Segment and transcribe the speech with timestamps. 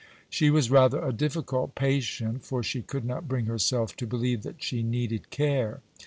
[0.31, 4.63] She was rather a difficult patient, for she could not bring herself to believe that
[4.63, 5.81] she needed care.